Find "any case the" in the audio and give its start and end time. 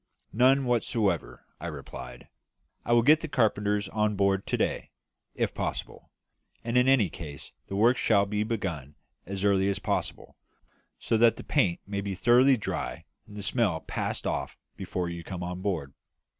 6.87-7.75